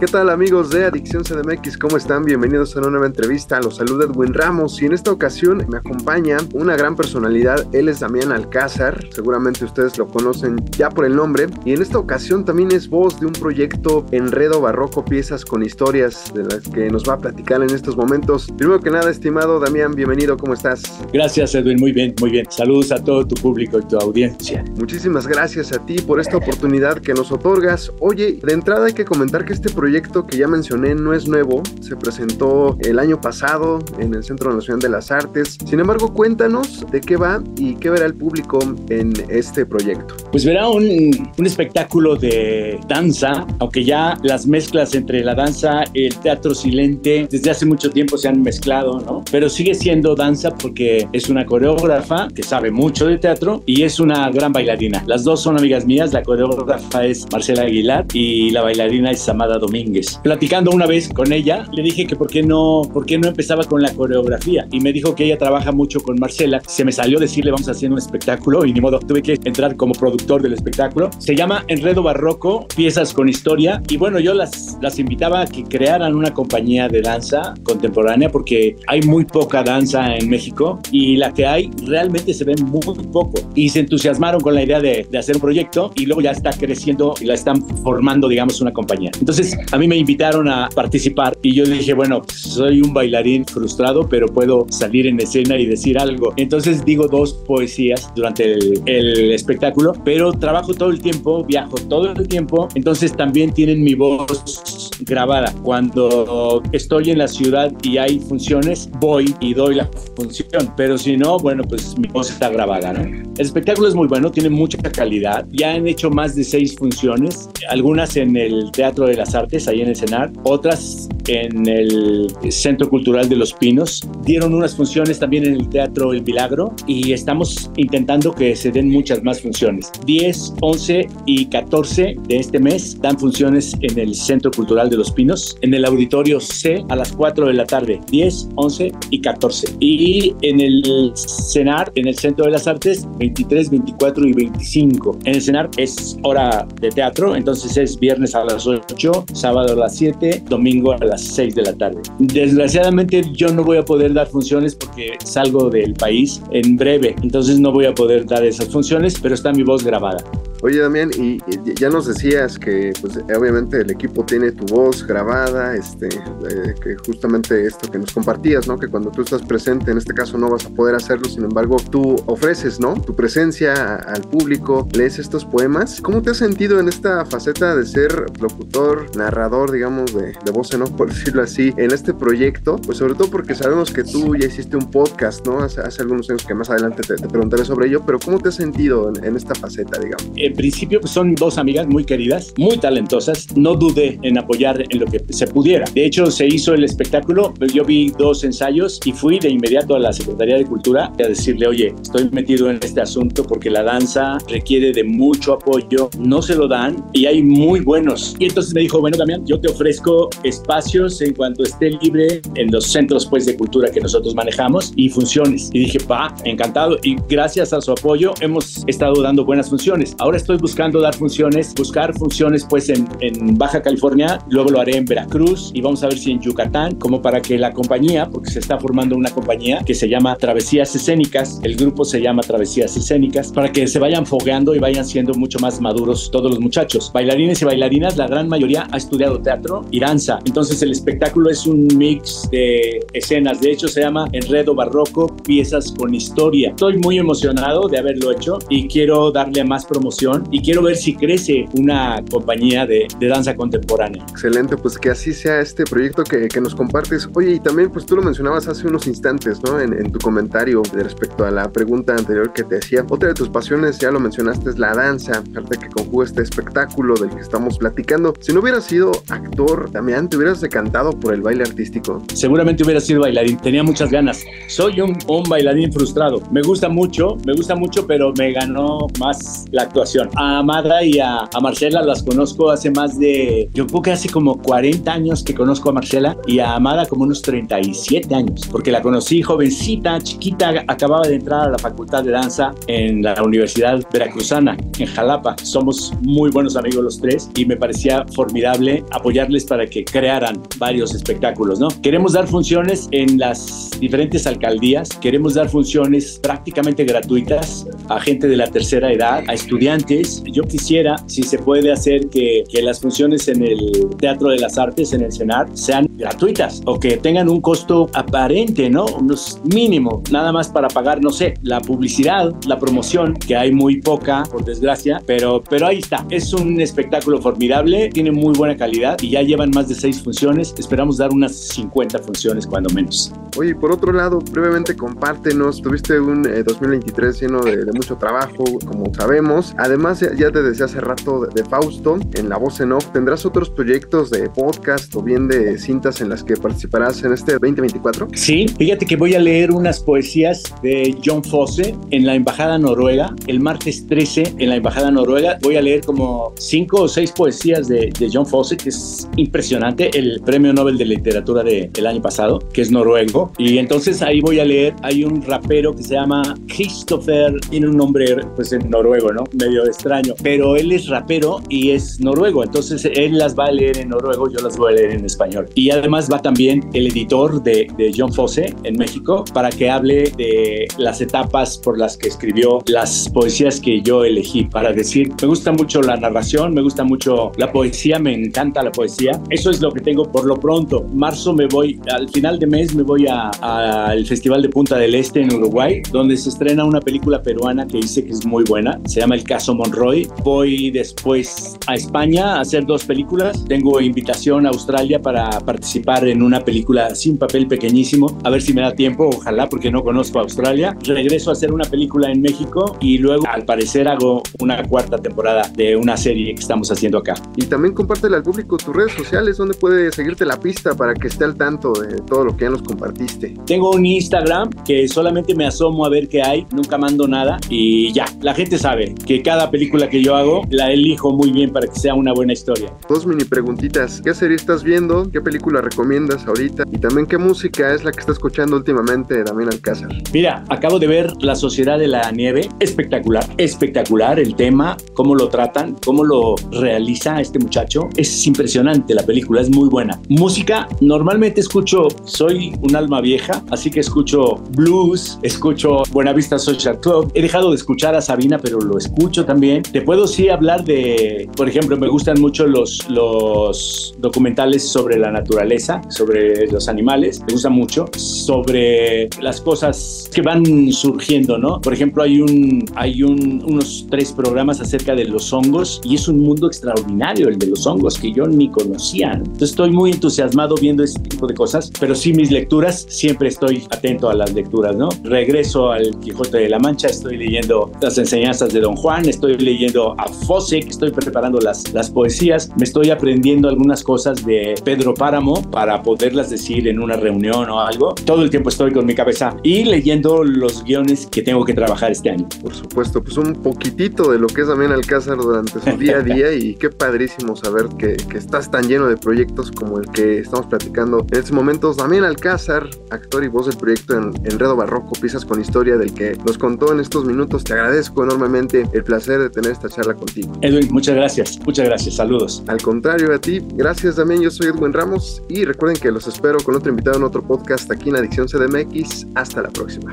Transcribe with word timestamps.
¿Qué 0.00 0.06
tal 0.06 0.30
amigos 0.30 0.70
de 0.70 0.86
Adicción 0.86 1.24
CDMX? 1.24 1.76
¿Cómo 1.76 1.98
están? 1.98 2.24
Bienvenidos 2.24 2.74
a 2.74 2.78
una 2.78 2.88
nueva 2.88 3.06
entrevista. 3.06 3.60
Los 3.60 3.76
saluda 3.76 4.06
Edwin 4.06 4.32
Ramos 4.32 4.80
y 4.80 4.86
en 4.86 4.94
esta 4.94 5.12
ocasión 5.12 5.66
me 5.68 5.76
acompaña 5.76 6.38
una 6.54 6.74
gran 6.74 6.96
personalidad. 6.96 7.68
Él 7.74 7.86
es 7.90 8.00
Damián 8.00 8.32
Alcázar. 8.32 9.06
Seguramente 9.12 9.66
ustedes 9.66 9.98
lo 9.98 10.08
conocen 10.08 10.56
ya 10.70 10.88
por 10.88 11.04
el 11.04 11.14
nombre. 11.14 11.48
Y 11.66 11.74
en 11.74 11.82
esta 11.82 11.98
ocasión 11.98 12.46
también 12.46 12.72
es 12.72 12.88
voz 12.88 13.20
de 13.20 13.26
un 13.26 13.34
proyecto 13.34 14.06
Enredo 14.10 14.62
Barroco 14.62 15.04
Piezas 15.04 15.44
con 15.44 15.62
Historias 15.62 16.32
de 16.32 16.44
las 16.44 16.66
que 16.66 16.88
nos 16.88 17.06
va 17.06 17.14
a 17.14 17.18
platicar 17.18 17.60
en 17.60 17.68
estos 17.68 17.94
momentos. 17.94 18.48
Primero 18.56 18.80
que 18.80 18.90
nada, 18.90 19.10
estimado 19.10 19.60
Damián, 19.60 19.94
bienvenido. 19.94 20.38
¿Cómo 20.38 20.54
estás? 20.54 20.82
Gracias 21.12 21.54
Edwin, 21.54 21.78
muy 21.78 21.92
bien, 21.92 22.14
muy 22.22 22.30
bien. 22.30 22.46
Saludos 22.48 22.90
a 22.90 23.04
todo 23.04 23.26
tu 23.26 23.34
público 23.34 23.78
y 23.78 23.86
tu 23.86 23.98
audiencia. 23.98 24.64
Muchísimas 24.78 25.26
gracias 25.26 25.72
a 25.72 25.84
ti 25.84 26.00
por 26.00 26.20
esta 26.20 26.38
oportunidad 26.38 27.02
que 27.02 27.12
nos 27.12 27.30
otorgas. 27.30 27.92
Oye, 28.00 28.38
de 28.42 28.52
entrada 28.54 28.86
hay 28.86 28.94
que 28.94 29.04
comentar 29.04 29.44
que 29.44 29.52
este 29.52 29.68
proyecto 29.68 29.89
proyecto 29.90 30.24
que 30.24 30.38
ya 30.38 30.46
mencioné 30.46 30.94
no 30.94 31.12
es 31.12 31.26
nuevo, 31.26 31.64
se 31.80 31.96
presentó 31.96 32.76
el 32.78 33.00
año 33.00 33.20
pasado 33.20 33.80
en 33.98 34.14
el 34.14 34.22
Centro 34.22 34.54
Nacional 34.54 34.78
de 34.78 34.88
las 34.88 35.10
Artes. 35.10 35.58
Sin 35.66 35.80
embargo, 35.80 36.14
cuéntanos 36.14 36.86
de 36.92 37.00
qué 37.00 37.16
va 37.16 37.42
y 37.56 37.74
qué 37.74 37.90
verá 37.90 38.06
el 38.06 38.14
público 38.14 38.60
en 38.88 39.12
este 39.28 39.66
proyecto. 39.66 40.14
Pues 40.30 40.44
verá 40.44 40.68
un, 40.68 41.32
un 41.36 41.44
espectáculo 41.44 42.14
de 42.14 42.78
danza, 42.86 43.44
aunque 43.58 43.82
ya 43.82 44.16
las 44.22 44.46
mezclas 44.46 44.94
entre 44.94 45.24
la 45.24 45.34
danza 45.34 45.82
y 45.92 46.04
el 46.04 46.16
teatro 46.20 46.54
silente 46.54 47.26
desde 47.28 47.50
hace 47.50 47.66
mucho 47.66 47.90
tiempo 47.90 48.16
se 48.16 48.28
han 48.28 48.42
mezclado, 48.42 49.00
¿no? 49.00 49.24
Pero 49.32 49.48
sigue 49.48 49.74
siendo 49.74 50.14
danza 50.14 50.50
porque 50.50 51.08
es 51.12 51.28
una 51.28 51.44
coreógrafa 51.44 52.28
que 52.32 52.44
sabe 52.44 52.70
mucho 52.70 53.08
de 53.08 53.18
teatro 53.18 53.64
y 53.66 53.82
es 53.82 53.98
una 53.98 54.30
gran 54.30 54.52
bailarina. 54.52 55.02
Las 55.08 55.24
dos 55.24 55.42
son 55.42 55.58
amigas 55.58 55.84
mías, 55.84 56.12
la 56.12 56.22
coreógrafa 56.22 57.04
es 57.04 57.26
Marcela 57.32 57.62
Aguilar 57.62 58.06
y 58.12 58.50
la 58.50 58.62
bailarina 58.62 59.10
es 59.10 59.28
Amada 59.28 59.58
Domínguez. 59.58 59.79
Platicando 60.22 60.70
una 60.70 60.86
vez 60.86 61.08
con 61.08 61.32
ella, 61.32 61.66
le 61.72 61.82
dije 61.82 62.06
que 62.06 62.16
por 62.16 62.28
qué 62.28 62.42
no, 62.42 62.82
por 62.92 63.10
no 63.18 63.28
empezaba 63.28 63.64
con 63.64 63.82
la 63.82 63.92
coreografía 63.92 64.66
y 64.70 64.80
me 64.80 64.92
dijo 64.92 65.14
que 65.14 65.24
ella 65.24 65.38
trabaja 65.38 65.72
mucho 65.72 66.00
con 66.00 66.18
Marcela. 66.18 66.60
Se 66.66 66.84
me 66.84 66.92
salió 66.92 67.18
decirle 67.18 67.50
vamos 67.50 67.68
a 67.68 67.72
hacer 67.72 67.90
un 67.90 67.98
espectáculo 67.98 68.64
y 68.64 68.72
ni 68.72 68.80
modo, 68.80 68.98
tuve 69.00 69.22
que 69.22 69.38
entrar 69.44 69.76
como 69.76 69.94
productor 69.94 70.42
del 70.42 70.52
espectáculo. 70.52 71.10
Se 71.18 71.34
llama 71.34 71.64
Enredo 71.68 72.02
Barroco, 72.02 72.66
piezas 72.76 73.12
con 73.12 73.28
historia 73.28 73.82
y 73.88 73.96
bueno, 73.96 74.20
yo 74.20 74.34
las, 74.34 74.78
las 74.80 74.98
invitaba 74.98 75.42
a 75.42 75.46
que 75.46 75.64
crearan 75.64 76.14
una 76.14 76.32
compañía 76.32 76.88
de 76.88 77.00
danza 77.00 77.54
contemporánea 77.64 78.30
porque 78.30 78.76
hay 78.86 79.02
muy 79.02 79.24
poca 79.24 79.62
danza 79.62 80.14
en 80.16 80.28
México 80.28 80.78
y 80.92 81.16
la 81.16 81.32
que 81.32 81.46
hay 81.46 81.70
realmente 81.84 82.32
se 82.34 82.44
ve 82.44 82.54
muy 82.62 82.94
poco 83.12 83.40
y 83.54 83.68
se 83.68 83.80
entusiasmaron 83.80 84.40
con 84.40 84.54
la 84.54 84.62
idea 84.62 84.80
de, 84.80 85.06
de 85.10 85.18
hacer 85.18 85.36
un 85.36 85.42
proyecto 85.42 85.92
y 85.96 86.06
luego 86.06 86.20
ya 86.20 86.30
está 86.30 86.50
creciendo 86.50 87.14
y 87.20 87.24
la 87.24 87.34
están 87.34 87.62
formando, 87.78 88.28
digamos, 88.28 88.60
una 88.60 88.72
compañía. 88.72 89.10
Entonces, 89.18 89.56
a 89.72 89.78
mí 89.78 89.86
me 89.86 89.96
invitaron 89.96 90.48
a 90.48 90.68
participar 90.74 91.36
y 91.42 91.54
yo 91.54 91.64
dije, 91.64 91.94
bueno, 91.94 92.22
soy 92.34 92.80
un 92.80 92.92
bailarín 92.92 93.44
frustrado, 93.44 94.08
pero 94.08 94.26
puedo 94.26 94.66
salir 94.70 95.06
en 95.06 95.20
escena 95.20 95.56
y 95.58 95.66
decir 95.66 95.98
algo. 95.98 96.32
Entonces 96.36 96.84
digo 96.84 97.06
dos 97.06 97.34
poesías 97.46 98.10
durante 98.14 98.54
el, 98.54 99.32
espectáculo, 99.32 99.92
pero 100.04 100.32
trabajo 100.32 100.74
todo 100.74 100.90
el 100.90 101.00
tiempo, 101.00 101.44
viajo 101.44 101.76
todo 101.88 102.10
el 102.10 102.28
tiempo, 102.28 102.68
entonces 102.74 103.16
también 103.16 103.52
tienen 103.52 103.82
mi 103.82 103.94
voz 103.94 104.89
grabada. 105.02 105.52
Cuando 105.62 106.62
estoy 106.72 107.10
en 107.10 107.18
la 107.18 107.28
ciudad 107.28 107.72
y 107.82 107.98
hay 107.98 108.20
funciones, 108.20 108.88
voy 109.00 109.34
y 109.40 109.54
doy 109.54 109.76
la 109.76 109.88
función, 110.16 110.72
pero 110.76 110.98
si 110.98 111.16
no, 111.16 111.38
bueno, 111.38 111.62
pues 111.64 111.98
mi 111.98 112.08
voz 112.08 112.30
está 112.30 112.48
grabada, 112.48 112.92
¿no? 112.92 113.00
El 113.02 113.46
espectáculo 113.46 113.88
es 113.88 113.94
muy 113.94 114.06
bueno, 114.06 114.30
tiene 114.30 114.50
mucha 114.50 114.78
calidad. 114.78 115.46
Ya 115.50 115.74
han 115.74 115.86
hecho 115.86 116.10
más 116.10 116.34
de 116.34 116.44
seis 116.44 116.76
funciones, 116.76 117.48
algunas 117.68 118.16
en 118.16 118.36
el 118.36 118.70
Teatro 118.72 119.06
de 119.06 119.14
las 119.14 119.34
Artes 119.34 119.66
ahí 119.68 119.80
en 119.80 119.88
el 119.88 119.96
CENAR, 119.96 120.30
otras 120.44 121.08
en 121.26 121.66
el 121.68 122.28
Centro 122.50 122.88
Cultural 122.88 123.28
de 123.28 123.36
los 123.36 123.52
Pinos. 123.54 124.02
Dieron 124.24 124.54
unas 124.54 124.74
funciones 124.74 125.18
también 125.18 125.46
en 125.46 125.54
el 125.54 125.68
Teatro 125.68 126.12
El 126.12 126.22
Milagro 126.22 126.74
y 126.86 127.12
estamos 127.12 127.70
intentando 127.76 128.32
que 128.32 128.54
se 128.56 128.70
den 128.70 128.90
muchas 128.90 129.22
más 129.22 129.40
funciones. 129.40 129.90
10, 130.04 130.54
11 130.60 131.08
y 131.26 131.46
14 131.46 132.16
de 132.28 132.36
este 132.36 132.58
mes 132.58 133.00
dan 133.00 133.18
funciones 133.18 133.74
en 133.80 133.98
el 133.98 134.14
Centro 134.14 134.50
Cultural 134.50 134.89
de 134.90 134.96
los 134.96 135.10
Pinos, 135.12 135.56
en 135.62 135.72
el 135.72 135.84
Auditorio 135.84 136.40
C 136.40 136.84
a 136.88 136.96
las 136.96 137.12
4 137.12 137.46
de 137.46 137.54
la 137.54 137.64
tarde, 137.64 138.00
10, 138.10 138.50
11 138.56 138.92
y 139.10 139.20
14. 139.20 139.76
Y 139.80 140.34
en 140.42 140.60
el 140.60 141.12
CENAR, 141.16 141.90
en 141.94 142.08
el 142.08 142.16
Centro 142.16 142.44
de 142.44 142.52
las 142.52 142.66
Artes, 142.66 143.06
23, 143.18 143.70
24 143.70 144.26
y 144.26 144.32
25. 144.32 145.18
En 145.24 145.34
el 145.34 145.42
CENAR 145.42 145.70
es 145.76 146.18
hora 146.22 146.66
de 146.80 146.90
teatro, 146.90 147.34
entonces 147.36 147.76
es 147.76 147.98
viernes 147.98 148.34
a 148.34 148.44
las 148.44 148.66
8, 148.66 149.24
sábado 149.32 149.72
a 149.72 149.76
las 149.76 149.96
7, 149.96 150.44
domingo 150.48 150.92
a 150.92 150.98
las 150.98 151.22
6 151.22 151.54
de 151.54 151.62
la 151.62 151.72
tarde. 151.74 152.02
Desgraciadamente 152.18 153.22
yo 153.32 153.52
no 153.52 153.64
voy 153.64 153.78
a 153.78 153.84
poder 153.84 154.12
dar 154.12 154.26
funciones 154.26 154.74
porque 154.74 155.14
salgo 155.24 155.70
del 155.70 155.94
país 155.94 156.42
en 156.50 156.76
breve, 156.76 157.14
entonces 157.22 157.58
no 157.60 157.72
voy 157.72 157.86
a 157.86 157.94
poder 157.94 158.26
dar 158.26 158.44
esas 158.44 158.68
funciones, 158.68 159.18
pero 159.20 159.34
está 159.34 159.52
mi 159.52 159.62
voz 159.62 159.84
grabada. 159.84 160.24
Oye 160.62 160.78
Damián, 160.78 161.10
y, 161.16 161.40
ya 161.74 161.88
nos 161.88 162.06
decías 162.06 162.58
que 162.58 162.92
pues 163.00 163.18
obviamente 163.36 163.80
el 163.80 163.90
equipo 163.90 164.24
tiene 164.24 164.52
tu 164.52 164.66
voz 164.66 165.06
grabada, 165.06 165.74
este, 165.74 166.08
eh, 166.08 166.74
que 166.82 166.96
justamente 167.06 167.66
esto 167.66 167.90
que 167.90 167.98
nos 167.98 168.12
compartías, 168.12 168.68
¿no? 168.68 168.78
Que 168.78 168.88
cuando 168.88 169.10
tú 169.10 169.22
estás 169.22 169.42
presente, 169.42 169.90
en 169.90 169.98
este 169.98 170.12
caso 170.12 170.36
no 170.36 170.50
vas 170.50 170.66
a 170.66 170.70
poder 170.70 170.94
hacerlo, 170.94 171.24
sin 171.26 171.44
embargo 171.44 171.76
tú 171.90 172.16
ofreces, 172.26 172.78
¿no? 172.78 172.94
Tu 173.00 173.14
presencia 173.16 173.96
al 173.96 174.22
público, 174.22 174.86
lees 174.92 175.18
estos 175.18 175.44
poemas. 175.44 176.00
¿Cómo 176.00 176.20
te 176.20 176.30
has 176.30 176.36
sentido 176.36 176.78
en 176.78 176.88
esta 176.88 177.24
faceta 177.24 177.74
de 177.74 177.86
ser 177.86 178.26
locutor, 178.40 179.16
narrador, 179.16 179.72
digamos, 179.72 180.14
de, 180.14 180.34
de 180.44 180.52
voz 180.52 180.72
en 180.74 180.82
off, 180.82 180.90
por 180.90 181.08
decirlo 181.14 181.42
así, 181.42 181.72
en 181.76 181.90
este 181.92 182.12
proyecto? 182.12 182.76
Pues 182.76 182.98
sobre 182.98 183.14
todo 183.14 183.30
porque 183.30 183.54
sabemos 183.54 183.92
que 183.92 184.04
tú 184.04 184.36
ya 184.36 184.46
hiciste 184.46 184.76
un 184.76 184.90
podcast, 184.90 185.46
¿no? 185.46 185.60
Hace, 185.60 185.80
hace 185.80 186.02
algunos 186.02 186.28
años 186.28 186.44
que 186.44 186.54
más 186.54 186.68
adelante 186.68 187.02
te, 187.02 187.16
preguntaré 187.28 187.64
sobre 187.64 187.88
ello, 187.88 188.02
pero 188.04 188.18
¿cómo 188.18 188.38
te 188.38 188.50
has 188.50 188.56
sentido 188.56 189.10
en, 189.22 189.36
esta 189.36 189.54
faceta, 189.54 189.98
digamos? 189.98 190.30
Eh, 190.36 190.49
en 190.50 190.56
principio 190.56 191.00
pues 191.00 191.12
son 191.12 191.34
dos 191.36 191.58
amigas 191.58 191.86
muy 191.86 192.04
queridas, 192.04 192.52
muy 192.58 192.76
talentosas. 192.76 193.46
No 193.56 193.76
dudé 193.76 194.18
en 194.22 194.36
apoyar 194.36 194.84
en 194.88 194.98
lo 194.98 195.06
que 195.06 195.20
se 195.30 195.46
pudiera. 195.46 195.84
De 195.94 196.04
hecho, 196.04 196.26
se 196.30 196.46
hizo 196.46 196.74
el 196.74 196.82
espectáculo, 196.82 197.54
yo 197.72 197.84
vi 197.84 198.10
dos 198.18 198.42
ensayos 198.42 199.00
y 199.04 199.12
fui 199.12 199.38
de 199.38 199.48
inmediato 199.48 199.94
a 199.94 200.00
la 200.00 200.12
Secretaría 200.12 200.56
de 200.56 200.64
Cultura 200.64 201.12
a 201.18 201.28
decirle, 201.28 201.68
oye, 201.68 201.94
estoy 202.02 202.28
metido 202.30 202.68
en 202.68 202.80
este 202.82 203.00
asunto 203.00 203.44
porque 203.44 203.70
la 203.70 203.84
danza 203.84 204.38
requiere 204.48 204.92
de 204.92 205.04
mucho 205.04 205.52
apoyo, 205.52 206.10
no 206.18 206.42
se 206.42 206.56
lo 206.56 206.66
dan 206.66 207.04
y 207.12 207.26
hay 207.26 207.42
muy 207.42 207.80
buenos. 207.80 208.34
Y 208.40 208.46
entonces 208.46 208.74
me 208.74 208.80
dijo, 208.80 209.00
bueno, 209.00 209.16
Damián, 209.16 209.46
yo 209.46 209.60
te 209.60 209.68
ofrezco 209.68 210.30
espacios 210.42 211.20
en 211.20 211.34
cuanto 211.34 211.62
esté 211.62 211.90
libre 212.02 212.42
en 212.56 212.72
los 212.72 212.86
centros 212.86 213.26
pues 213.26 213.46
de 213.46 213.56
cultura 213.56 213.90
que 213.90 214.00
nosotros 214.00 214.34
manejamos 214.34 214.92
y 214.96 215.08
funciones. 215.10 215.70
Y 215.72 215.80
dije, 215.80 215.98
va, 216.10 216.34
encantado. 216.44 216.96
Y 217.04 217.16
gracias 217.28 217.72
a 217.72 217.80
su 217.80 217.92
apoyo 217.92 218.34
hemos 218.40 218.82
estado 218.88 219.22
dando 219.22 219.44
buenas 219.44 219.68
funciones. 219.68 220.16
Ahora 220.18 220.39
estoy 220.40 220.56
buscando 220.56 221.00
dar 221.00 221.14
funciones, 221.14 221.74
buscar 221.74 222.16
funciones 222.16 222.66
pues 222.68 222.88
en, 222.88 223.06
en, 223.20 223.56
Baja 223.56 223.82
California, 223.82 224.38
luego 224.48 224.70
lo 224.70 224.80
haré 224.80 224.96
en 224.96 225.04
Veracruz 225.04 225.70
y 225.74 225.80
vamos 225.80 226.02
a 226.02 226.08
ver 226.08 226.18
si 226.18 226.32
en 226.32 226.40
Yucatán, 226.40 226.96
como 226.96 227.20
para 227.20 227.40
que 227.40 227.58
la 227.58 227.72
compañía, 227.72 228.28
porque 228.28 228.50
se 228.50 228.58
está 228.58 228.78
formando 228.78 229.16
una 229.16 229.30
compañía 229.30 229.82
que 229.84 229.94
se 229.94 230.08
llama 230.08 230.36
Travesías 230.36 230.94
Escénicas, 230.96 231.60
el 231.62 231.76
grupo 231.76 232.04
se 232.04 232.20
llama 232.20 232.42
Travesías 232.42 232.96
Escénicas, 232.96 233.52
para 233.52 233.70
que 233.70 233.86
se 233.86 233.98
vayan 233.98 234.24
fogueando 234.24 234.74
y 234.74 234.78
vayan 234.78 235.04
siendo 235.04 235.34
mucho 235.34 235.58
más 235.58 235.80
maduros 235.80 236.30
todos 236.30 236.50
los 236.50 236.60
muchachos. 236.60 237.10
Bailarines 237.12 237.60
y 237.62 237.64
bailarinas, 237.66 238.16
la 238.16 238.26
gran 238.26 238.48
mayoría 238.48 238.88
ha 238.90 238.96
estudiado 238.96 239.40
teatro 239.40 239.84
y 239.90 240.00
danza, 240.00 240.38
entonces 240.46 240.80
el 240.82 240.92
espectáculo 240.92 241.50
es 241.50 241.66
un 241.66 241.86
mix 241.96 242.48
de 242.50 243.06
escenas, 243.12 243.60
de 243.60 243.72
hecho 243.72 243.88
se 243.88 244.00
llama 244.00 244.26
Enredo 244.32 244.74
Barroco, 244.74 245.36
piezas 245.44 245.92
con 245.92 246.14
historia. 246.14 246.70
Estoy 246.70 246.98
muy 246.98 247.18
emocionado 247.18 247.88
de 247.88 247.98
haberlo 247.98 248.32
hecho 248.32 248.58
y 248.68 248.88
quiero 248.88 249.30
darle 249.30 249.64
más 249.64 249.84
promoción 249.84 250.29
y 250.50 250.62
quiero 250.62 250.82
ver 250.82 250.96
si 250.96 251.14
crece 251.14 251.66
una 251.74 252.22
compañía 252.30 252.86
de, 252.86 253.06
de 253.18 253.28
danza 253.28 253.54
contemporánea. 253.54 254.24
Excelente, 254.30 254.76
pues 254.76 254.98
que 254.98 255.10
así 255.10 255.32
sea 255.32 255.60
este 255.60 255.84
proyecto 255.84 256.24
que, 256.24 256.48
que, 256.48 256.60
nos 256.60 256.74
compartes. 256.74 257.28
Oye, 257.34 257.52
y 257.52 257.60
también 257.60 257.90
pues 257.90 258.06
tú 258.06 258.16
lo 258.16 258.22
mencionabas 258.22 258.68
hace 258.68 258.86
unos 258.86 259.06
instantes, 259.06 259.62
¿no? 259.64 259.80
En, 259.80 259.92
en 259.94 260.12
tu 260.12 260.18
comentario 260.18 260.82
respecto 260.92 261.44
a 261.44 261.50
la 261.50 261.70
pregunta 261.70 262.14
anterior 262.14 262.52
que 262.52 262.64
te 262.64 262.78
hacía. 262.78 263.04
Otra 263.08 263.28
de 263.28 263.34
tus 263.34 263.48
pasiones, 263.48 263.98
ya 263.98 264.10
lo 264.10 264.20
mencionaste, 264.20 264.70
es 264.70 264.78
la 264.78 264.94
danza, 264.94 265.38
aparte 265.38 265.78
que 265.78 265.88
conjuga 265.88 266.26
este 266.26 266.42
espectáculo 266.42 267.14
del 267.14 267.30
que 267.30 267.40
estamos 267.40 267.78
platicando. 267.78 268.34
Si 268.40 268.52
no 268.52 268.60
hubieras 268.60 268.84
sido 268.84 269.12
actor, 269.28 269.90
también 269.90 270.28
te 270.28 270.36
hubieras 270.36 270.60
decantado 270.60 271.10
por 271.18 271.34
el 271.34 271.40
baile 271.40 271.62
artístico. 271.62 272.22
Seguramente 272.34 272.84
hubiera 272.84 273.00
sido 273.00 273.20
bailarín, 273.20 273.56
tenía 273.58 273.82
muchas 273.82 274.10
ganas. 274.10 274.44
Soy 274.68 275.00
un, 275.00 275.16
un 275.28 275.42
bailarín 275.44 275.92
frustrado. 275.92 276.42
Me 276.50 276.62
gusta 276.62 276.88
mucho, 276.88 277.36
me 277.46 277.54
gusta 277.54 277.74
mucho, 277.74 278.06
pero 278.06 278.32
me 278.36 278.52
ganó 278.52 279.06
más 279.18 279.64
la 279.70 279.82
actuación. 279.82 280.19
A 280.36 280.58
Amada 280.58 281.04
y 281.04 281.18
a, 281.18 281.48
a 281.52 281.60
Marcela 281.60 282.02
las 282.02 282.22
conozco 282.22 282.70
hace 282.70 282.90
más 282.90 283.18
de, 283.18 283.68
yo 283.72 283.86
creo 283.86 284.02
que 284.02 284.12
hace 284.12 284.28
como 284.28 284.60
40 284.60 285.12
años 285.12 285.42
que 285.42 285.54
conozco 285.54 285.90
a 285.90 285.92
Marcela 285.92 286.36
y 286.46 286.58
a 286.58 286.74
Amada 286.74 287.06
como 287.06 287.24
unos 287.24 287.42
37 287.42 288.34
años, 288.34 288.68
porque 288.70 288.90
la 288.90 289.02
conocí 289.02 289.42
jovencita, 289.42 290.20
chiquita, 290.20 290.84
acababa 290.86 291.26
de 291.26 291.36
entrar 291.36 291.68
a 291.68 291.70
la 291.70 291.78
Facultad 291.78 292.24
de 292.24 292.32
Danza 292.32 292.72
en 292.86 293.22
la 293.22 293.40
Universidad 293.42 294.00
Veracruzana, 294.12 294.76
en 294.98 295.06
Jalapa. 295.06 295.56
Somos 295.62 296.12
muy 296.22 296.50
buenos 296.50 296.76
amigos 296.76 297.04
los 297.04 297.20
tres 297.20 297.50
y 297.56 297.64
me 297.64 297.76
parecía 297.76 298.24
formidable 298.34 299.04
apoyarles 299.10 299.64
para 299.64 299.86
que 299.86 300.04
crearan 300.04 300.62
varios 300.78 301.14
espectáculos, 301.14 301.80
¿no? 301.80 301.88
Queremos 302.02 302.32
dar 302.32 302.46
funciones 302.46 303.08
en 303.12 303.38
las 303.38 303.90
diferentes 304.00 304.46
alcaldías, 304.46 305.08
queremos 305.20 305.54
dar 305.54 305.68
funciones 305.68 306.38
prácticamente 306.42 307.04
gratuitas 307.04 307.86
a 308.08 308.20
gente 308.20 308.48
de 308.48 308.56
la 308.56 308.66
tercera 308.66 309.12
edad, 309.12 309.42
a 309.46 309.52
estudiantes. 309.52 310.09
Yo 310.10 310.64
quisiera, 310.64 311.16
si 311.26 311.44
se 311.44 311.58
puede 311.58 311.92
hacer 311.92 312.28
que, 312.28 312.64
las 312.82 313.00
funciones 313.00 313.46
en 313.46 313.62
el 313.62 314.08
Teatro 314.18 314.48
de 314.48 314.58
las 314.58 314.78
Artes, 314.78 315.12
en 315.12 315.22
el 315.22 315.30
CENAR, 315.30 315.68
sean 315.74 316.08
gratuitas 316.16 316.80
o 316.86 316.98
que 316.98 317.18
tengan 317.18 317.48
un 317.48 317.60
costo 317.60 318.08
aparente, 318.14 318.88
¿no? 318.88 319.04
Unos 319.04 319.60
mínimo, 319.72 320.22
nada 320.32 320.50
más 320.50 320.68
para 320.68 320.88
pagar, 320.88 321.22
no 321.22 321.30
sé, 321.30 321.54
la 321.62 321.80
publicidad, 321.80 322.52
la 322.66 322.78
promoción, 322.78 323.34
que 323.34 323.54
hay 323.54 323.70
muy 323.70 324.00
poca, 324.00 324.44
por 324.50 324.64
desgracia, 324.64 325.22
pero, 325.26 325.62
pero 325.68 325.86
ahí 325.86 325.98
está. 325.98 326.26
Es 326.30 326.52
un 326.54 326.80
espectáculo 326.80 327.40
formidable, 327.40 328.08
tiene 328.08 328.32
muy 328.32 328.54
buena 328.56 328.76
calidad 328.76 329.18
y 329.20 329.30
ya 329.30 329.42
llevan 329.42 329.70
más 329.74 329.88
de 329.88 329.94
seis 329.94 330.22
funciones. 330.22 330.74
Esperamos 330.78 331.18
dar 331.18 331.30
unas 331.30 331.54
50 331.54 332.18
funciones 332.20 332.66
cuando 332.66 332.92
menos. 332.94 333.32
Oye, 333.58 333.74
por 333.74 333.92
otro 333.92 334.12
lado, 334.12 334.38
brevemente 334.50 334.96
compártenos, 334.96 335.82
tuviste 335.82 336.18
un 336.18 336.46
eh, 336.46 336.62
2023 336.62 337.40
lleno 337.40 337.60
de, 337.60 337.84
de, 337.84 337.92
mucho 337.92 338.16
trabajo, 338.16 338.64
como 338.86 339.12
sabemos. 339.14 339.74
Además, 339.76 339.99
ya, 340.20 340.34
ya 340.34 340.50
te 340.50 340.62
decía 340.62 340.86
hace 340.86 341.00
rato 341.00 341.40
de, 341.40 341.62
de, 341.62 341.68
Fausto, 341.68 342.18
en 342.34 342.48
la 342.48 342.56
voz 342.56 342.80
en 342.80 342.92
off, 342.92 343.06
¿tendrás 343.12 343.44
otros 343.44 343.70
proyectos 343.70 344.30
de 344.30 344.48
podcast 344.48 345.14
o 345.14 345.22
bien 345.22 345.46
de 345.48 345.78
cintas 345.78 346.20
en 346.20 346.28
las 346.28 346.42
que 346.42 346.54
participarás 346.56 347.22
en 347.22 347.32
este 347.32 347.52
2024? 347.52 348.28
Sí, 348.34 348.66
fíjate 348.78 349.06
que 349.06 349.16
voy 349.16 349.34
a 349.34 349.38
leer 349.38 349.70
unas 349.72 350.00
poesías 350.00 350.62
de 350.82 351.16
John 351.24 351.44
Fosse 351.44 351.94
en 352.10 352.26
la 352.26 352.34
Embajada 352.34 352.78
Noruega. 352.78 353.34
El 353.46 353.60
martes 353.60 354.06
13 354.06 354.54
en 354.58 354.68
la 354.68 354.76
Embajada 354.76 355.10
Noruega 355.10 355.58
voy 355.62 355.76
a 355.76 355.82
leer 355.82 356.00
como 356.04 356.54
cinco 356.56 357.02
o 357.02 357.08
seis 357.08 357.32
poesías 357.32 357.88
de, 357.88 358.12
de 358.18 358.30
John 358.32 358.46
Fosse, 358.46 358.76
que 358.76 358.88
es 358.88 359.28
impresionante, 359.36 360.16
el 360.18 360.40
premio 360.44 360.72
Nobel 360.72 360.96
de 360.96 361.04
Literatura 361.04 361.62
de, 361.62 361.90
del 361.92 362.06
año 362.06 362.22
pasado, 362.22 362.58
que 362.72 362.82
es 362.82 362.90
noruego. 362.90 363.52
Y 363.58 363.78
entonces 363.78 364.22
ahí 364.22 364.40
voy 364.40 364.60
a 364.60 364.64
leer, 364.64 364.94
hay 365.02 365.24
un 365.24 365.42
rapero 365.42 365.94
que 365.94 366.02
se 366.02 366.14
llama 366.14 366.54
Christopher, 366.68 367.60
tiene 367.68 367.88
un 367.88 367.96
nombre 367.96 368.36
pues 368.56 368.72
en 368.72 368.88
noruego, 368.88 369.32
¿no? 369.32 369.44
Medio 369.58 369.79
extraño, 369.86 370.34
pero 370.42 370.76
él 370.76 370.92
es 370.92 371.08
rapero 371.08 371.60
y 371.68 371.90
es 371.90 372.20
noruego, 372.20 372.64
entonces 372.64 373.04
él 373.04 373.38
las 373.38 373.58
va 373.58 373.66
a 373.66 373.72
leer 373.72 373.98
en 373.98 374.10
noruego, 374.10 374.50
yo 374.50 374.60
las 374.60 374.76
voy 374.76 374.92
a 374.92 374.96
leer 374.96 375.10
en 375.12 375.24
español. 375.24 375.66
Y 375.74 375.90
además 375.90 376.28
va 376.32 376.40
también 376.40 376.88
el 376.92 377.06
editor 377.06 377.62
de, 377.62 377.88
de 377.96 378.12
John 378.16 378.32
Fosse 378.32 378.74
en 378.84 378.96
México 378.96 379.44
para 379.52 379.70
que 379.70 379.90
hable 379.90 380.30
de 380.36 380.86
las 380.98 381.20
etapas 381.20 381.78
por 381.78 381.98
las 381.98 382.16
que 382.16 382.28
escribió 382.28 382.78
las 382.86 383.28
poesías 383.28 383.80
que 383.80 384.00
yo 384.02 384.24
elegí, 384.24 384.64
para 384.64 384.92
decir, 384.92 385.32
me 385.40 385.48
gusta 385.48 385.72
mucho 385.72 386.02
la 386.02 386.16
narración, 386.16 386.74
me 386.74 386.82
gusta 386.82 387.04
mucho 387.04 387.52
la 387.56 387.72
poesía, 387.72 388.18
me 388.18 388.34
encanta 388.34 388.82
la 388.82 388.92
poesía. 388.92 389.40
Eso 389.50 389.70
es 389.70 389.80
lo 389.80 389.90
que 389.92 390.00
tengo 390.00 390.24
por 390.24 390.44
lo 390.44 390.56
pronto. 390.56 391.06
Marzo 391.12 391.52
me 391.52 391.66
voy, 391.66 392.00
al 392.10 392.28
final 392.28 392.58
de 392.58 392.66
mes 392.66 392.94
me 392.94 393.02
voy 393.02 393.26
al 393.28 394.26
Festival 394.26 394.62
de 394.62 394.68
Punta 394.68 394.96
del 394.96 395.14
Este 395.14 395.40
en 395.40 395.52
Uruguay, 395.54 396.02
donde 396.12 396.36
se 396.36 396.48
estrena 396.48 396.84
una 396.84 397.00
película 397.00 397.42
peruana 397.42 397.86
que 397.86 397.98
dice 397.98 398.24
que 398.24 398.32
es 398.32 398.44
muy 398.46 398.64
buena, 398.64 399.00
se 399.06 399.20
llama 399.20 399.34
El 399.34 399.44
Caso 399.44 399.69
Monroy. 399.74 400.28
Voy 400.42 400.90
después 400.90 401.76
a 401.86 401.94
España 401.94 402.56
a 402.56 402.60
hacer 402.60 402.86
dos 402.86 403.04
películas. 403.04 403.64
Tengo 403.66 404.00
invitación 404.00 404.66
a 404.66 404.70
Australia 404.70 405.20
para 405.20 405.48
participar 405.60 406.26
en 406.28 406.42
una 406.42 406.60
película 406.60 407.14
sin 407.14 407.38
papel 407.38 407.66
pequeñísimo, 407.66 408.38
a 408.44 408.50
ver 408.50 408.62
si 408.62 408.72
me 408.72 408.82
da 408.82 408.94
tiempo, 408.94 409.28
ojalá, 409.28 409.68
porque 409.68 409.90
no 409.90 410.02
conozco 410.02 410.40
Australia. 410.40 410.96
Regreso 411.02 411.50
a 411.50 411.52
hacer 411.52 411.72
una 411.72 411.84
película 411.84 412.30
en 412.30 412.40
México 412.40 412.96
y 413.00 413.18
luego, 413.18 413.44
al 413.48 413.64
parecer, 413.64 414.08
hago 414.08 414.42
una 414.60 414.82
cuarta 414.84 415.18
temporada 415.18 415.70
de 415.74 415.96
una 415.96 416.16
serie 416.16 416.54
que 416.54 416.60
estamos 416.60 416.90
haciendo 416.90 417.18
acá. 417.18 417.34
Y 417.56 417.66
también 417.66 417.94
compártele 417.94 418.36
al 418.36 418.42
público 418.42 418.76
tus 418.76 418.94
redes 418.94 419.12
sociales, 419.12 419.56
donde 419.56 419.74
puede 419.74 420.12
seguirte 420.12 420.44
la 420.44 420.58
pista 420.58 420.94
para 420.94 421.14
que 421.14 421.28
esté 421.28 421.44
al 421.44 421.56
tanto 421.56 421.92
de 421.92 422.20
todo 422.22 422.44
lo 422.44 422.56
que 422.56 422.64
ya 422.64 422.70
nos 422.70 422.82
compartiste. 422.82 423.54
Tengo 423.66 423.90
un 423.90 424.06
Instagram 424.06 424.70
que 424.84 425.06
solamente 425.08 425.54
me 425.54 425.66
asomo 425.66 426.04
a 426.04 426.08
ver 426.08 426.28
qué 426.28 426.42
hay, 426.42 426.66
nunca 426.72 426.98
mando 426.98 427.26
nada 427.26 427.58
y 427.68 428.12
ya, 428.12 428.24
la 428.40 428.54
gente 428.54 428.78
sabe 428.78 429.14
que 429.26 429.42
cada 429.42 429.59
película 429.68 430.08
que 430.08 430.22
yo 430.22 430.36
hago 430.36 430.62
la 430.70 430.92
elijo 430.92 431.32
muy 431.32 431.50
bien 431.50 431.72
para 431.72 431.88
que 431.88 431.98
sea 431.98 432.14
una 432.14 432.32
buena 432.32 432.52
historia. 432.52 432.94
Dos 433.08 433.26
mini 433.26 433.42
preguntitas, 433.42 434.22
¿qué 434.22 434.32
serie 434.32 434.54
estás 434.54 434.84
viendo? 434.84 435.28
¿Qué 435.32 435.40
película 435.40 435.80
recomiendas 435.80 436.46
ahorita? 436.46 436.84
Y 436.92 436.98
también 436.98 437.26
qué 437.26 437.36
música 437.36 437.92
es 437.92 438.04
la 438.04 438.12
que 438.12 438.20
está 438.20 438.30
escuchando 438.30 438.76
últimamente 438.76 439.42
Damián 439.42 439.70
Alcázar. 439.72 440.10
Mira, 440.32 440.64
acabo 440.68 441.00
de 441.00 441.08
ver 441.08 441.32
La 441.40 441.56
Sociedad 441.56 441.98
de 441.98 442.06
la 442.06 442.30
Nieve, 442.30 442.68
espectacular, 442.78 443.44
espectacular 443.56 444.38
el 444.38 444.54
tema, 444.54 444.96
cómo 445.14 445.34
lo 445.34 445.48
tratan, 445.48 445.96
cómo 446.04 446.24
lo 446.24 446.54
realiza 446.70 447.40
este 447.40 447.58
muchacho, 447.58 448.08
es 448.16 448.46
impresionante 448.46 449.14
la 449.14 449.24
película, 449.24 449.60
es 449.60 449.70
muy 449.70 449.88
buena. 449.88 450.20
Música, 450.28 450.88
normalmente 451.00 451.60
escucho, 451.60 452.06
soy 452.24 452.72
un 452.82 452.94
alma 452.94 453.20
vieja, 453.20 453.64
así 453.70 453.90
que 453.90 454.00
escucho 454.00 454.56
blues, 454.72 455.38
escucho 455.42 456.02
Buenavista 456.12 456.58
Social 456.58 457.00
Club, 457.00 457.32
he 457.34 457.42
dejado 457.42 457.70
de 457.70 457.76
escuchar 457.76 458.14
a 458.14 458.20
Sabina, 458.20 458.58
pero 458.58 458.78
lo 458.78 458.98
escucho 458.98 459.44
también. 459.50 459.82
Te 459.82 460.00
puedo 460.00 460.28
sí 460.28 460.48
hablar 460.48 460.84
de, 460.84 461.48
por 461.56 461.68
ejemplo, 461.68 461.96
me 461.96 462.06
gustan 462.06 462.40
mucho 462.40 462.68
los, 462.68 463.10
los 463.10 464.14
documentales 464.18 464.88
sobre 464.88 465.18
la 465.18 465.32
naturaleza, 465.32 466.00
sobre 466.08 466.68
los 466.68 466.88
animales, 466.88 467.40
me 467.44 467.54
gustan 467.54 467.72
mucho, 467.72 468.06
sobre 468.16 469.28
las 469.40 469.60
cosas 469.60 470.30
que 470.32 470.40
van 470.40 470.92
surgiendo, 470.92 471.58
¿no? 471.58 471.80
Por 471.80 471.92
ejemplo, 471.92 472.22
hay, 472.22 472.40
un, 472.40 472.84
hay 472.94 473.24
un, 473.24 473.60
unos 473.66 474.06
tres 474.08 474.30
programas 474.30 474.80
acerca 474.80 475.16
de 475.16 475.24
los 475.24 475.52
hongos 475.52 476.00
y 476.04 476.14
es 476.14 476.28
un 476.28 476.38
mundo 476.38 476.68
extraordinario 476.68 477.48
el 477.48 477.58
de 477.58 477.66
los 477.66 477.84
hongos 477.88 478.20
que 478.20 478.32
yo 478.32 478.46
ni 478.46 478.70
conocía. 478.70 479.32
Entonces 479.32 479.70
estoy 479.70 479.90
muy 479.90 480.12
entusiasmado 480.12 480.76
viendo 480.80 481.02
este 481.02 481.20
tipo 481.28 481.48
de 481.48 481.54
cosas, 481.54 481.90
pero 481.98 482.14
sí 482.14 482.32
mis 482.32 482.52
lecturas, 482.52 483.04
siempre 483.08 483.48
estoy 483.48 483.82
atento 483.90 484.30
a 484.30 484.34
las 484.34 484.54
lecturas, 484.54 484.94
¿no? 484.94 485.08
Regreso 485.24 485.90
al 485.90 486.16
Quijote 486.20 486.58
de 486.58 486.68
la 486.68 486.78
Mancha, 486.78 487.08
estoy 487.08 487.36
leyendo 487.36 487.90
las 488.00 488.16
enseñanzas 488.16 488.72
de 488.72 488.78
Don 488.78 488.94
Juan, 488.94 489.28
estoy 489.40 489.56
leyendo 489.56 490.14
a 490.18 490.28
Fosse, 490.28 490.80
estoy 490.80 491.10
preparando 491.10 491.58
las, 491.60 491.90
las 491.94 492.10
poesías, 492.10 492.70
me 492.76 492.84
estoy 492.84 493.08
aprendiendo 493.08 493.70
algunas 493.70 494.02
cosas 494.02 494.44
de 494.44 494.74
Pedro 494.84 495.14
Páramo 495.14 495.62
para 495.70 496.02
poderlas 496.02 496.50
decir 496.50 496.86
en 496.88 497.00
una 497.00 497.16
reunión 497.16 497.70
o 497.70 497.80
algo. 497.80 498.14
Todo 498.26 498.42
el 498.42 498.50
tiempo 498.50 498.68
estoy 498.68 498.92
con 498.92 499.06
mi 499.06 499.14
cabeza 499.14 499.56
y 499.62 499.84
leyendo 499.84 500.44
los 500.44 500.84
guiones 500.84 501.26
que 501.26 501.40
tengo 501.40 501.64
que 501.64 501.72
trabajar 501.72 502.12
este 502.12 502.28
año. 502.28 502.46
Por 502.60 502.74
supuesto, 502.74 503.22
pues 503.22 503.38
un 503.38 503.54
poquitito 503.54 504.30
de 504.30 504.38
lo 504.38 504.46
que 504.46 504.60
es 504.60 504.68
también 504.68 504.92
Alcázar 504.92 505.38
durante 505.38 505.80
su 505.80 505.96
día 505.96 506.18
a 506.18 506.22
día 506.22 506.52
y 506.52 506.74
qué 506.74 506.90
padrísimo 506.90 507.56
saber 507.56 507.86
que, 507.96 508.16
que, 508.16 508.36
estás 508.36 508.70
tan 508.70 508.86
lleno 508.88 509.06
de 509.06 509.16
proyectos 509.16 509.70
como 509.70 509.98
el 510.00 510.10
que 510.10 510.40
estamos 510.40 510.66
platicando 510.66 511.24
en 511.30 511.38
estos 511.38 511.52
momentos. 511.52 511.96
También 511.96 512.24
Alcázar, 512.24 512.90
actor 513.08 513.42
y 513.42 513.48
voz 513.48 513.68
del 513.68 513.78
proyecto 513.78 514.18
en 514.18 514.34
Enredo 514.44 514.76
Barroco, 514.76 515.12
Piezas 515.18 515.46
con 515.46 515.62
Historia, 515.62 515.96
del 515.96 516.12
que 516.12 516.36
nos 516.44 516.58
contó 516.58 516.92
en 516.92 517.00
estos 517.00 517.24
minutos. 517.24 517.64
Te 517.64 517.72
agradezco 517.72 518.22
enormemente 518.22 518.86
el 518.92 519.02
placer 519.30 519.40
de 519.40 519.50
tener 519.50 519.72
esta 519.72 519.88
charla 519.88 520.14
contigo. 520.14 520.52
Edwin, 520.60 520.88
muchas 520.90 521.14
gracias, 521.14 521.58
muchas 521.64 521.86
gracias, 521.86 522.16
saludos. 522.16 522.62
Al 522.66 522.80
contrario 522.82 523.34
a 523.34 523.38
ti, 523.38 523.60
gracias 523.74 524.16
también, 524.16 524.42
yo 524.42 524.50
soy 524.50 524.68
Edwin 524.68 524.92
Ramos 524.92 525.42
y 525.48 525.64
recuerden 525.64 526.00
que 526.00 526.10
los 526.10 526.26
espero 526.26 526.58
con 526.60 526.74
otro 526.76 526.90
invitado 526.90 527.18
en 527.18 527.24
otro 527.24 527.42
podcast 527.42 527.90
aquí 527.90 528.10
en 528.10 528.16
Adicción 528.16 528.46
CDMX. 528.48 529.26
Hasta 529.34 529.62
la 529.62 529.70
próxima. 529.70 530.12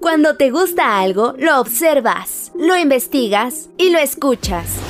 Cuando 0.00 0.36
te 0.36 0.50
gusta 0.50 0.98
algo, 0.98 1.34
lo 1.38 1.60
observas, 1.60 2.50
lo 2.58 2.76
investigas 2.76 3.68
y 3.78 3.90
lo 3.90 3.98
escuchas. 3.98 4.89